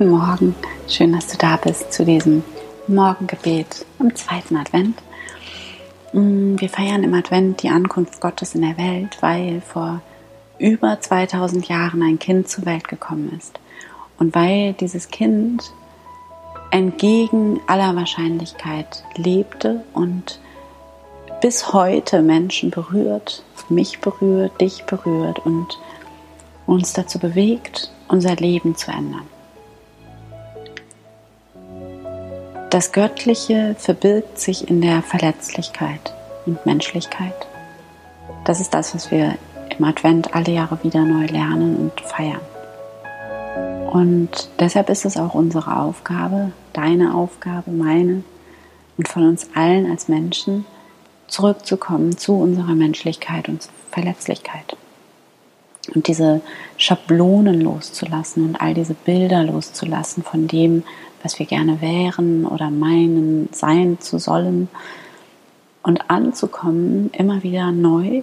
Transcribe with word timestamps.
Guten 0.00 0.12
Morgen, 0.12 0.54
schön, 0.88 1.12
dass 1.12 1.26
du 1.26 1.36
da 1.36 1.56
bist 1.56 1.92
zu 1.92 2.06
diesem 2.06 2.42
Morgengebet 2.86 3.84
am 3.98 4.16
zweiten 4.16 4.56
Advent. 4.56 4.96
Mm, 6.14 6.58
wir 6.58 6.70
feiern 6.70 7.04
im 7.04 7.12
Advent 7.12 7.62
die 7.62 7.68
Ankunft 7.68 8.18
Gottes 8.18 8.54
in 8.54 8.62
der 8.62 8.78
Welt, 8.78 9.18
weil 9.20 9.60
vor 9.60 10.00
über 10.58 10.98
2000 10.98 11.68
Jahren 11.68 12.02
ein 12.02 12.18
Kind 12.18 12.48
zur 12.48 12.64
Welt 12.64 12.88
gekommen 12.88 13.30
ist. 13.36 13.60
Und 14.18 14.34
weil 14.34 14.72
dieses 14.72 15.08
Kind 15.08 15.70
entgegen 16.70 17.60
aller 17.66 17.94
Wahrscheinlichkeit 17.94 19.04
lebte 19.16 19.84
und 19.92 20.40
bis 21.42 21.74
heute 21.74 22.22
Menschen 22.22 22.70
berührt, 22.70 23.44
mich 23.68 24.00
berührt, 24.00 24.58
dich 24.62 24.84
berührt 24.84 25.40
und 25.44 25.78
uns 26.64 26.94
dazu 26.94 27.18
bewegt, 27.18 27.92
unser 28.08 28.34
Leben 28.36 28.76
zu 28.76 28.90
ändern. 28.90 29.26
Das 32.70 32.92
Göttliche 32.92 33.74
verbirgt 33.76 34.38
sich 34.38 34.70
in 34.70 34.80
der 34.80 35.02
Verletzlichkeit 35.02 36.14
und 36.46 36.64
Menschlichkeit. 36.64 37.34
Das 38.44 38.60
ist 38.60 38.72
das, 38.72 38.94
was 38.94 39.10
wir 39.10 39.34
im 39.76 39.84
Advent 39.84 40.36
alle 40.36 40.52
Jahre 40.52 40.78
wieder 40.84 41.04
neu 41.04 41.26
lernen 41.26 41.74
und 41.76 42.00
feiern. 42.00 42.40
Und 43.90 44.50
deshalb 44.60 44.88
ist 44.88 45.04
es 45.04 45.16
auch 45.16 45.34
unsere 45.34 45.80
Aufgabe, 45.80 46.52
deine 46.72 47.12
Aufgabe, 47.12 47.72
meine 47.72 48.22
und 48.96 49.08
von 49.08 49.28
uns 49.28 49.48
allen 49.56 49.90
als 49.90 50.06
Menschen, 50.06 50.64
zurückzukommen 51.26 52.18
zu 52.18 52.34
unserer 52.34 52.76
Menschlichkeit 52.76 53.48
und 53.48 53.68
Verletzlichkeit. 53.90 54.76
Und 55.94 56.06
diese 56.06 56.40
Schablonen 56.76 57.60
loszulassen 57.60 58.44
und 58.44 58.60
all 58.60 58.74
diese 58.74 58.94
Bilder 58.94 59.42
loszulassen 59.42 60.22
von 60.22 60.46
dem, 60.46 60.84
was 61.22 61.38
wir 61.38 61.46
gerne 61.46 61.80
wären 61.80 62.46
oder 62.46 62.70
meinen, 62.70 63.48
sein 63.52 63.98
zu 64.00 64.18
sollen. 64.18 64.68
Und 65.82 66.10
anzukommen 66.10 67.10
immer 67.12 67.42
wieder 67.42 67.72
neu 67.72 68.22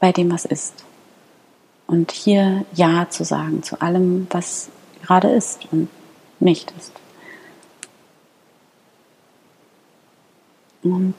bei 0.00 0.12
dem, 0.12 0.32
was 0.32 0.44
ist. 0.44 0.84
Und 1.86 2.12
hier 2.12 2.64
Ja 2.74 3.08
zu 3.10 3.24
sagen 3.24 3.62
zu 3.62 3.80
allem, 3.80 4.26
was 4.30 4.70
gerade 5.02 5.28
ist 5.28 5.60
und 5.72 5.88
nicht 6.38 6.72
ist. 6.78 6.92
Und 10.82 11.14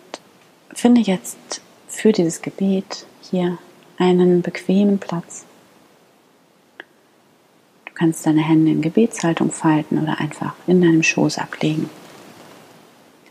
finde 0.74 1.02
jetzt 1.02 1.62
für 1.88 2.12
dieses 2.12 2.42
Gebet 2.42 3.06
hier 3.30 3.58
einen 3.98 4.42
bequemen 4.42 4.98
Platz. 4.98 5.46
Kannst 8.02 8.26
deine 8.26 8.42
Hände 8.42 8.72
in 8.72 8.82
Gebetshaltung 8.82 9.52
falten 9.52 10.02
oder 10.02 10.20
einfach 10.20 10.56
in 10.66 10.82
deinem 10.82 11.04
Schoß 11.04 11.38
ablegen. 11.38 11.88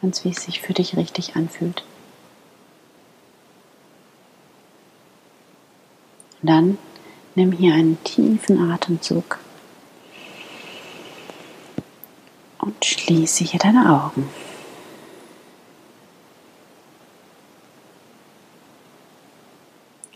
Ganz 0.01 0.25
wie 0.25 0.29
es 0.29 0.45
sich 0.45 0.61
für 0.61 0.73
dich 0.73 0.97
richtig 0.97 1.35
anfühlt. 1.35 1.83
Und 6.41 6.51
dann 6.51 6.79
nimm 7.35 7.51
hier 7.51 7.75
einen 7.75 7.99
tiefen 8.05 8.71
Atemzug 8.71 9.41
und 12.61 12.85
schließe 12.85 13.43
hier 13.43 13.59
deine 13.59 13.91
Augen. 13.91 14.29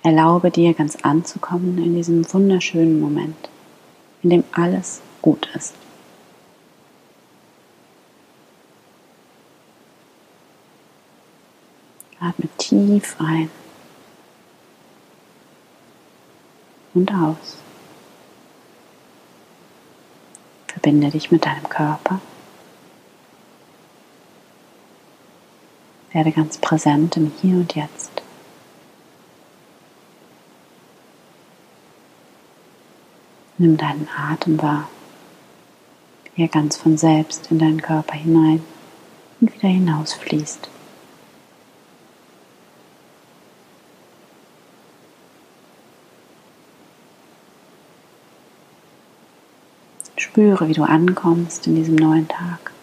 Erlaube 0.05 0.53
dir 0.53 0.75
ganz 0.75 0.95
anzukommen 1.03 1.79
in 1.79 1.97
diesem 1.97 2.33
wunderschönen 2.33 3.01
Moment, 3.01 3.49
in 4.25 4.31
dem 4.31 4.45
alles 4.53 5.03
gut 5.23 5.47
ist. 5.55 5.75
Atme 12.19 12.49
tief 12.57 13.17
ein 13.21 13.51
und 16.95 17.13
aus. 17.13 17.59
Verbinde 20.69 21.11
dich 21.11 21.31
mit 21.31 21.45
deinem 21.45 21.69
Körper. 21.69 22.21
Werde 26.13 26.33
ganz 26.33 26.57
präsent 26.59 27.17
im 27.19 27.31
Hier 27.43 27.57
und 27.57 27.75
Jetzt. 27.75 28.14
Nimm 33.65 33.79
deinen 33.79 34.07
Atem 34.15 34.61
wahr, 34.61 34.91
wie 36.35 36.43
er 36.43 36.49
ganz 36.49 36.77
von 36.77 36.99
selbst 36.99 37.51
in 37.51 37.59
deinen 37.59 37.81
Körper 37.81 38.13
hinein 38.13 38.63
und 39.41 39.55
wieder 39.55 39.69
hinausfließt. 39.69 40.69
Spüre, 50.19 50.69
wie 50.69 50.75
du 50.75 50.83
ankommst 50.83 51.67
in 51.67 51.77
diesem 51.77 51.95
neuen 51.95 52.29
Tag. 52.29 52.74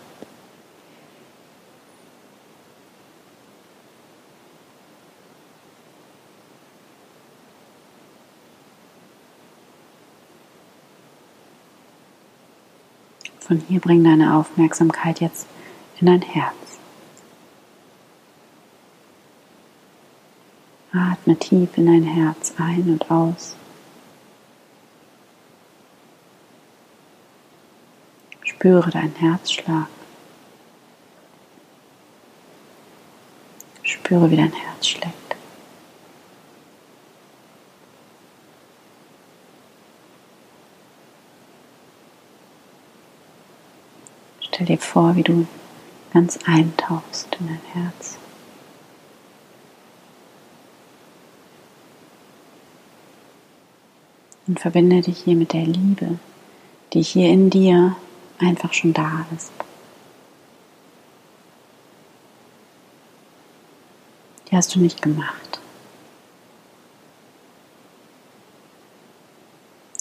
Von 13.51 13.61
hier 13.67 13.81
bring 13.81 14.01
deine 14.01 14.37
Aufmerksamkeit 14.37 15.19
jetzt 15.19 15.45
in 15.99 16.07
dein 16.07 16.21
Herz. 16.21 16.79
Atme 20.93 21.35
tief 21.35 21.77
in 21.77 21.85
dein 21.85 22.03
Herz 22.03 22.53
ein 22.57 22.83
und 22.83 23.11
aus. 23.11 23.57
Spüre 28.45 28.89
deinen 28.89 29.15
Herzschlag. 29.17 29.87
Spüre, 33.83 34.31
wie 34.31 34.37
dein 34.37 34.53
Herz 34.53 34.87
schlägt. 34.87 35.20
Stell 44.61 44.75
dir 44.75 44.79
vor, 44.79 45.15
wie 45.15 45.23
du 45.23 45.47
ganz 46.13 46.37
eintauchst 46.45 47.35
in 47.39 47.47
dein 47.47 47.61
Herz. 47.73 48.19
Und 54.45 54.59
verbinde 54.59 55.01
dich 55.01 55.23
hier 55.23 55.35
mit 55.35 55.53
der 55.53 55.65
Liebe, 55.65 56.19
die 56.93 57.01
hier 57.01 57.29
in 57.29 57.49
dir 57.49 57.95
einfach 58.37 58.71
schon 58.75 58.93
da 58.93 59.25
ist. 59.35 59.51
Die 64.51 64.55
hast 64.55 64.75
du 64.75 64.79
nicht 64.79 65.01
gemacht. 65.01 65.59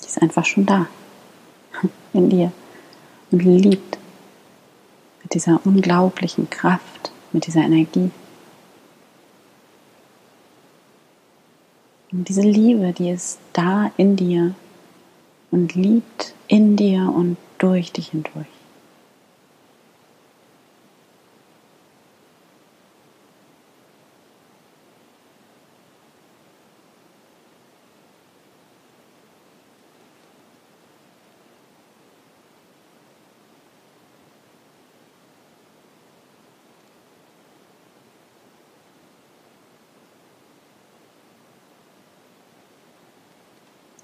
Die 0.03 0.06
ist 0.06 0.20
einfach 0.20 0.44
schon 0.44 0.66
da 0.66 0.87
in 2.12 2.29
dir 2.29 2.52
und 3.31 3.43
liebt 3.43 4.00
mit 5.31 5.35
dieser 5.37 5.61
unglaublichen 5.65 6.50
Kraft, 6.50 7.12
mit 7.32 7.47
dieser 7.47 7.61
Energie. 7.61 8.11
Und 12.11 12.29
diese 12.29 12.43
Liebe, 12.43 12.93
die 12.93 13.11
ist 13.11 13.38
da 13.53 13.93
in 13.97 14.17
dir 14.17 14.56
und 15.53 15.77
liebt 15.77 16.35
in 16.49 16.77
dir 16.77 17.12
und 17.15 17.37
durch 17.59 17.93
dich 17.93 18.09
hindurch. 18.09 18.59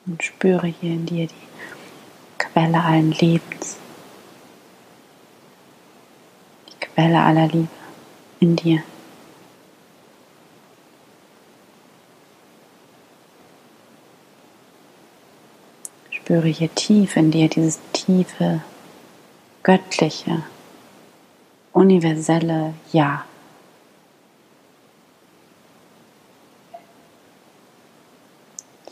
Und 0.07 0.23
spüre 0.23 0.67
hier 0.67 0.93
in 0.93 1.07
dir 1.07 1.27
die 1.27 1.35
Quelle 2.39 2.83
allen 2.83 3.13
Lebens, 3.13 3.77
die 6.69 6.87
Quelle 6.87 7.21
aller 7.21 7.49
Liebe 7.49 7.69
in 8.41 8.57
dir. 8.57 8.83
Spüre 16.11 16.49
hier 16.49 16.75
tief 16.75 17.17
in 17.17 17.31
dir 17.31 17.49
dieses 17.49 17.79
tiefe 17.93 18.61
göttliche, 19.63 20.43
universelle 21.73 22.75
Ja. 22.93 23.25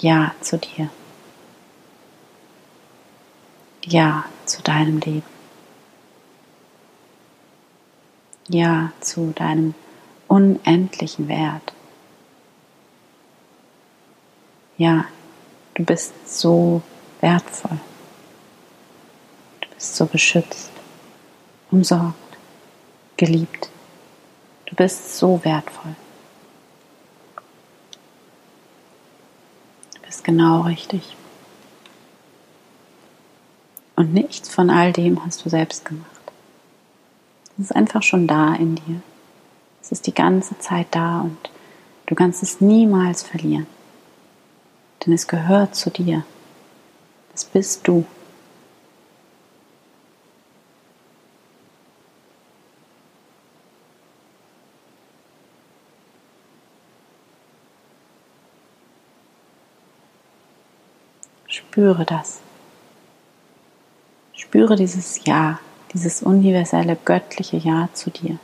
Ja 0.00 0.34
zu 0.40 0.58
dir. 0.58 0.90
Ja 3.86 4.24
zu 4.46 4.62
deinem 4.62 4.98
Leben. 5.00 5.22
Ja 8.48 8.92
zu 9.00 9.32
deinem 9.32 9.74
unendlichen 10.26 11.28
Wert. 11.28 11.72
Ja, 14.76 15.04
du 15.74 15.84
bist 15.84 16.12
so 16.26 16.82
wertvoll. 17.20 17.78
Du 19.60 19.68
bist 19.68 19.96
so 19.96 20.06
beschützt, 20.06 20.70
umsorgt, 21.70 22.16
geliebt. 23.16 23.70
Du 24.66 24.74
bist 24.74 25.16
so 25.16 25.44
wertvoll. 25.44 25.94
Du 29.94 30.00
bist 30.02 30.24
genau 30.24 30.62
richtig. 30.62 31.16
Und 33.96 34.12
nichts 34.12 34.48
von 34.48 34.70
all 34.70 34.92
dem 34.92 35.24
hast 35.24 35.44
du 35.44 35.48
selbst 35.48 35.84
gemacht. 35.84 36.10
Es 37.56 37.66
ist 37.66 37.76
einfach 37.76 38.02
schon 38.02 38.26
da 38.26 38.54
in 38.54 38.74
dir. 38.74 39.00
Es 39.80 39.92
ist 39.92 40.06
die 40.06 40.14
ganze 40.14 40.58
Zeit 40.58 40.88
da 40.90 41.20
und 41.20 41.50
du 42.06 42.14
kannst 42.14 42.42
es 42.42 42.60
niemals 42.60 43.22
verlieren. 43.22 43.66
Denn 45.04 45.12
es 45.12 45.28
gehört 45.28 45.74
zu 45.74 45.90
dir. 45.90 46.24
Das 47.32 47.44
bist 47.44 47.86
du. 47.86 48.04
Spüre 61.46 62.04
das. 62.04 62.40
Spüre 64.54 64.76
dieses 64.76 65.24
Ja, 65.24 65.58
dieses 65.92 66.22
universelle 66.22 66.96
göttliche 67.04 67.56
Ja 67.56 67.88
zu 67.92 68.10
dir. 68.10 68.38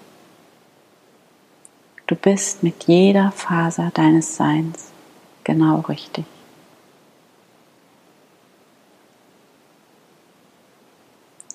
Du 2.08 2.16
bist 2.16 2.64
mit 2.64 2.88
jeder 2.88 3.30
Faser 3.30 3.92
deines 3.94 4.34
Seins 4.34 4.90
genau 5.44 5.82
richtig. 5.82 6.24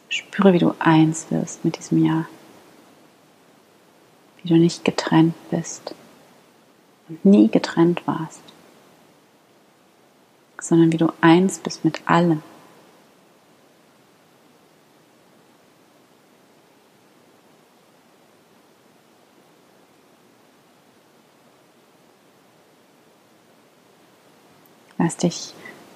Spüre, 0.08 0.54
wie 0.54 0.60
du 0.60 0.74
eins 0.80 1.26
wirst 1.32 1.66
mit 1.66 1.78
diesem 1.78 2.06
Ja. 2.06 2.26
Wie 4.42 4.48
du 4.48 4.56
nicht 4.56 4.86
getrennt 4.86 5.36
bist 5.52 5.94
und 7.10 7.26
nie 7.26 7.50
getrennt 7.50 8.08
warst, 8.08 8.40
sondern 10.62 10.94
wie 10.94 10.98
du 10.98 11.12
eins 11.20 11.58
bist 11.58 11.84
mit 11.84 12.00
allem. 12.08 12.42
Lass 24.98 25.18
dich 25.18 25.54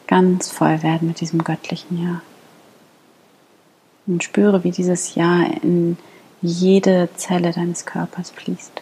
ganz 0.07 0.49
voll 0.49 0.81
werden 0.83 1.07
mit 1.07 1.21
diesem 1.21 1.43
göttlichen 1.43 2.03
Ja. 2.03 2.21
Und 4.07 4.23
spüre, 4.23 4.63
wie 4.63 4.71
dieses 4.71 5.15
Ja 5.15 5.43
in 5.61 5.97
jede 6.41 7.09
Zelle 7.15 7.51
deines 7.51 7.85
Körpers 7.85 8.31
fließt. 8.31 8.81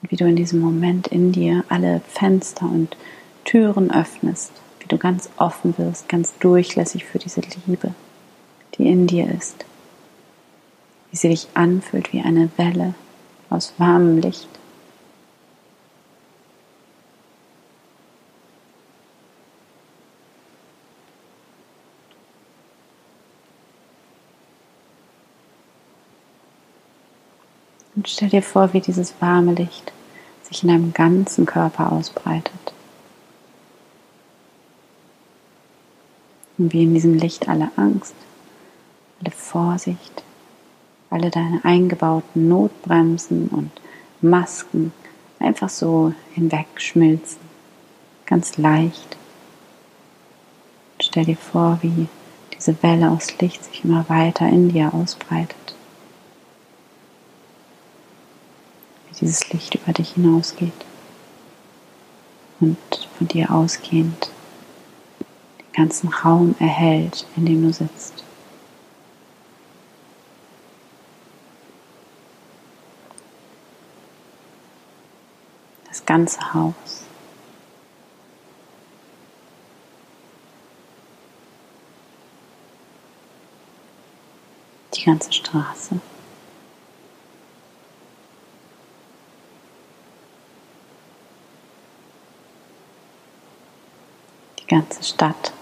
Und 0.00 0.10
wie 0.10 0.16
du 0.16 0.26
in 0.26 0.36
diesem 0.36 0.60
Moment 0.60 1.06
in 1.06 1.30
dir 1.30 1.64
alle 1.68 2.00
Fenster 2.08 2.66
und 2.66 2.96
Türen 3.44 3.92
öffnest, 3.92 4.52
wie 4.80 4.88
du 4.88 4.98
ganz 4.98 5.30
offen 5.36 5.78
wirst, 5.78 6.08
ganz 6.08 6.36
durchlässig 6.38 7.04
für 7.04 7.18
diese 7.18 7.42
Liebe, 7.66 7.94
die 8.74 8.88
in 8.88 9.06
dir 9.06 9.30
ist. 9.30 9.64
Wie 11.10 11.16
sie 11.16 11.28
dich 11.28 11.48
anfühlt 11.54 12.12
wie 12.12 12.22
eine 12.22 12.50
Welle 12.56 12.94
aus 13.50 13.74
warmem 13.78 14.18
Licht 14.18 14.48
Und 28.02 28.08
stell 28.08 28.30
dir 28.30 28.42
vor, 28.42 28.72
wie 28.72 28.80
dieses 28.80 29.14
warme 29.20 29.54
Licht 29.54 29.92
sich 30.42 30.64
in 30.64 30.70
deinem 30.70 30.92
ganzen 30.92 31.46
Körper 31.46 31.92
ausbreitet. 31.92 32.74
Und 36.58 36.72
wie 36.72 36.82
in 36.82 36.94
diesem 36.94 37.14
Licht 37.14 37.48
alle 37.48 37.70
Angst, 37.76 38.16
alle 39.20 39.30
Vorsicht, 39.30 40.24
alle 41.10 41.30
deine 41.30 41.64
eingebauten 41.64 42.48
Notbremsen 42.48 43.46
und 43.46 43.70
Masken 44.20 44.92
einfach 45.38 45.68
so 45.68 46.12
hinwegschmilzen. 46.34 47.38
Ganz 48.26 48.58
leicht. 48.58 49.16
Und 50.94 51.04
stell 51.04 51.26
dir 51.26 51.36
vor, 51.36 51.78
wie 51.82 52.08
diese 52.52 52.82
Welle 52.82 53.12
aus 53.12 53.38
Licht 53.38 53.62
sich 53.62 53.84
immer 53.84 54.08
weiter 54.08 54.48
in 54.48 54.70
dir 54.70 54.92
ausbreitet. 54.92 55.61
Dieses 59.22 59.52
Licht 59.52 59.76
über 59.76 59.92
dich 59.92 60.14
hinausgeht 60.14 60.72
und 62.60 62.76
von 63.16 63.28
dir 63.28 63.50
ausgehend 63.52 64.30
den 65.60 65.72
ganzen 65.72 66.08
Raum 66.08 66.56
erhält, 66.58 67.24
in 67.36 67.46
dem 67.46 67.62
du 67.62 67.72
sitzt. 67.72 68.24
Das 75.88 76.04
ganze 76.04 76.52
Haus. 76.52 77.04
Die 84.94 85.04
ganze 85.04 85.32
Straße. 85.32 86.00
Ganze 94.66 95.02
Stadt. 95.02 95.52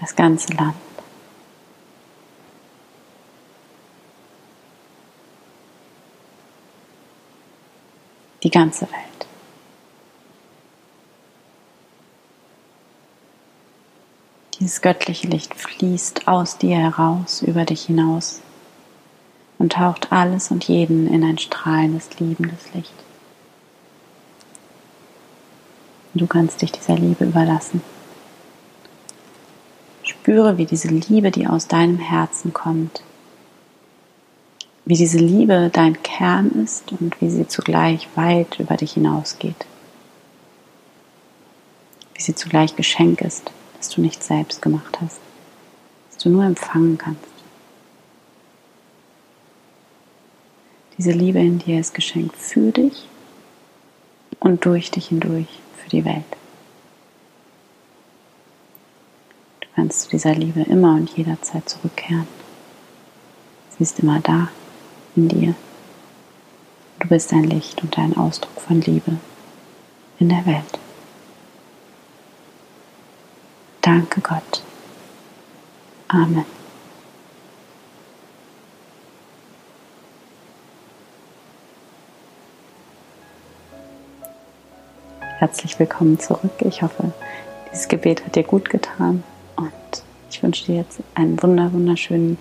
Das 0.00 0.14
ganze 0.14 0.52
Land. 0.54 0.74
Die 8.42 8.50
ganze 8.50 8.82
Welt. 8.82 9.26
Dieses 14.58 14.80
göttliche 14.80 15.26
Licht 15.28 15.54
fließt 15.54 16.26
aus 16.26 16.58
dir 16.58 16.76
heraus, 16.76 17.42
über 17.42 17.64
dich 17.64 17.86
hinaus 17.86 18.40
und 19.58 19.72
taucht 19.72 20.12
alles 20.12 20.50
und 20.50 20.64
jeden 20.68 21.06
in 21.12 21.24
ein 21.24 21.38
strahlendes, 21.38 22.18
liebendes 22.18 22.72
Licht. 22.74 22.92
Du 26.14 26.26
kannst 26.26 26.62
dich 26.62 26.72
dieser 26.72 26.96
Liebe 26.96 27.24
überlassen. 27.24 27.82
Spüre, 30.02 30.58
wie 30.58 30.66
diese 30.66 30.88
Liebe, 30.88 31.30
die 31.30 31.46
aus 31.46 31.68
deinem 31.68 31.98
Herzen 31.98 32.52
kommt, 32.52 33.02
wie 34.84 34.96
diese 34.96 35.18
Liebe 35.18 35.70
dein 35.72 36.02
Kern 36.02 36.50
ist 36.64 36.92
und 36.92 37.20
wie 37.20 37.30
sie 37.30 37.46
zugleich 37.46 38.08
weit 38.14 38.58
über 38.58 38.76
dich 38.76 38.92
hinausgeht. 38.92 39.66
Wie 42.14 42.22
sie 42.22 42.34
zugleich 42.34 42.74
Geschenk 42.74 43.20
ist, 43.20 43.50
das 43.76 43.90
du 43.90 44.00
nicht 44.00 44.24
selbst 44.24 44.62
gemacht 44.62 44.98
hast, 45.00 45.20
das 46.10 46.22
du 46.22 46.30
nur 46.30 46.44
empfangen 46.44 46.96
kannst. 46.96 47.37
Diese 50.98 51.12
Liebe 51.12 51.38
in 51.38 51.60
dir 51.60 51.78
ist 51.78 51.94
geschenkt 51.94 52.36
für 52.36 52.72
dich 52.72 53.06
und 54.40 54.64
durch 54.64 54.90
dich 54.90 55.08
hindurch 55.08 55.46
für 55.76 55.88
die 55.88 56.04
Welt. 56.04 56.24
Du 59.60 59.68
kannst 59.76 60.02
zu 60.02 60.10
dieser 60.10 60.34
Liebe 60.34 60.62
immer 60.62 60.94
und 60.94 61.16
jederzeit 61.16 61.68
zurückkehren. 61.68 62.26
Sie 63.70 63.84
ist 63.84 64.00
immer 64.00 64.18
da 64.18 64.48
in 65.14 65.28
dir. 65.28 65.54
Du 66.98 67.06
bist 67.06 67.32
ein 67.32 67.44
Licht 67.44 67.80
und 67.80 67.96
ein 67.96 68.16
Ausdruck 68.16 68.60
von 68.60 68.80
Liebe 68.80 69.18
in 70.18 70.28
der 70.28 70.44
Welt. 70.46 70.80
Danke 73.82 74.20
Gott. 74.20 74.64
Amen. 76.08 76.57
Herzlich 85.38 85.78
willkommen 85.78 86.18
zurück. 86.18 86.50
Ich 86.62 86.82
hoffe, 86.82 87.12
dieses 87.70 87.86
Gebet 87.86 88.26
hat 88.26 88.34
dir 88.34 88.42
gut 88.42 88.68
getan 88.68 89.22
und 89.54 90.02
ich 90.28 90.42
wünsche 90.42 90.66
dir 90.66 90.78
jetzt 90.78 90.98
einen 91.14 91.40
wunder 91.40 91.72
wunderschönen 91.72 92.38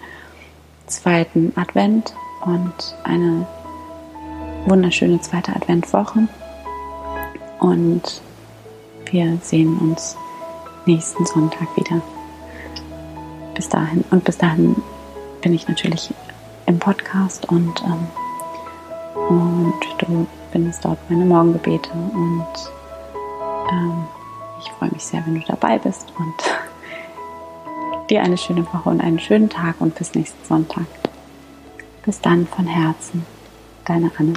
zweiten 0.87 1.53
Advent 1.55 2.15
und 2.43 2.73
eine 3.03 3.45
wunderschöne 4.65 5.21
zweite 5.21 5.55
Adventwoche. 5.55 6.27
Und 7.59 8.19
wir 9.11 9.37
sehen 9.43 9.77
uns 9.77 10.17
nächsten 10.87 11.23
Sonntag 11.27 11.67
wieder. 11.77 12.01
Bis 13.53 13.69
dahin 13.69 14.03
und 14.09 14.23
bis 14.23 14.39
dahin 14.39 14.75
bin 15.43 15.53
ich 15.53 15.67
natürlich 15.67 16.11
im 16.65 16.79
Podcast 16.79 17.47
und, 17.49 17.79
ähm, 17.83 18.07
und 19.29 19.75
du 19.99 20.25
findest 20.51 20.83
dort 20.83 20.97
meine 21.11 21.25
Morgengebete 21.25 21.91
und 21.91 22.76
ähm, 23.71 24.07
ich 24.59 24.71
freue 24.71 24.91
mich 24.91 25.03
sehr, 25.03 25.25
wenn 25.25 25.35
du 25.35 25.45
dabei 25.45 25.77
bist 25.77 26.13
und 26.17 26.33
dir 28.09 28.21
eine 28.21 28.37
schöne 28.37 28.65
Woche 28.67 28.89
und 28.89 29.01
einen 29.01 29.19
schönen 29.19 29.49
Tag 29.49 29.75
und 29.79 29.95
bis 29.95 30.13
nächsten 30.15 30.43
Sonntag. 30.45 30.85
Bis 32.03 32.21
dann 32.21 32.47
von 32.47 32.67
Herzen, 32.67 33.25
deine 33.85 34.11
Anne. 34.17 34.33